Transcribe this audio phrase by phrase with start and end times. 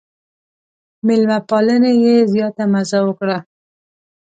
[1.05, 3.37] مېلمه پالنې یې زیاته مزه وکړه.